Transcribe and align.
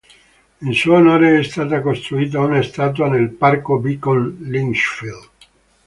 In 0.61 0.73
suo 0.73 0.95
onore 0.95 1.37
è 1.37 1.43
stata 1.43 1.79
costruita 1.79 2.39
una 2.39 2.63
statua 2.63 3.07
nel 3.07 3.29
Parco 3.29 3.77
Beacon, 3.77 4.35
Lichfield. 4.45 5.29